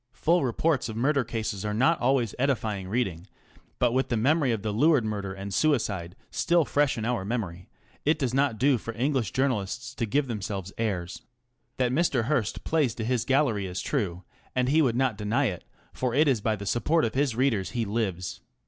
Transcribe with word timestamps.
Full 0.13 0.43
reports 0.43 0.89
of 0.89 0.95
murder 0.97 1.23
cases 1.23 1.63
are 1.63 1.75
not 1.75 2.01
always 2.01 2.33
edifying 2.39 2.87
reading, 2.87 3.27
but 3.77 3.91
with 3.91 4.09
the 4.09 4.17
memory 4.17 4.51
of 4.51 4.63
the 4.63 4.71
Luard 4.73 5.05
murder 5.05 5.31
and 5.31 5.53
suicide 5.53 6.15
still 6.31 6.65
fresh 6.65 6.97
in 6.97 7.05
our 7.05 7.23
memory 7.23 7.69
it 8.03 8.17
does 8.17 8.33
not 8.33 8.57
do 8.57 8.79
for 8.79 8.95
English 8.95 9.29
journalists 9.31 9.93
to 9.93 10.07
give 10.07 10.25
themselves 10.25 10.73
airs. 10.79 11.21
That 11.77 11.91
Mr. 11.91 12.23
Hearst 12.23 12.63
plays 12.63 12.95
to 12.95 13.05
his 13.05 13.25
gallery 13.25 13.67
is 13.67 13.79
true, 13.79 14.23
and 14.55 14.69
he 14.69 14.81
would 14.81 14.95
not 14.95 15.19
deny 15.19 15.45
it, 15.45 15.65
for 15.93 16.15
it 16.15 16.27
is 16.27 16.41
by 16.41 16.55
the 16.55 16.65
support 16.65 17.05
of 17.05 17.13
his 17.13 17.35
readers 17.35 17.69
he 17.77 17.85
lives. 17.85 18.41